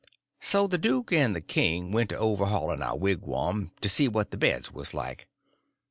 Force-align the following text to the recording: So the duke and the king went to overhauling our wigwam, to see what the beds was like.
So 0.39 0.65
the 0.65 0.79
duke 0.79 1.13
and 1.13 1.35
the 1.35 1.41
king 1.43 1.91
went 1.91 2.09
to 2.09 2.17
overhauling 2.17 2.81
our 2.81 2.97
wigwam, 2.97 3.71
to 3.81 3.87
see 3.87 4.07
what 4.07 4.31
the 4.31 4.37
beds 4.37 4.71
was 4.71 4.95
like. 4.95 5.27